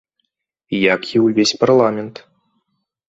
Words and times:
Як 0.95 1.01
і 1.17 1.23
ўвесь 1.25 1.53
парламент. 1.65 2.15